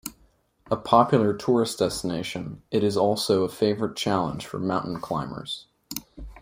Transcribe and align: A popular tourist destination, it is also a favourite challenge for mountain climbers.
A 0.71 0.77
popular 0.77 1.31
tourist 1.37 1.77
destination, 1.77 2.63
it 2.71 2.83
is 2.83 2.97
also 2.97 3.43
a 3.43 3.49
favourite 3.49 3.95
challenge 3.95 4.47
for 4.47 4.57
mountain 4.57 4.99
climbers. 4.99 5.67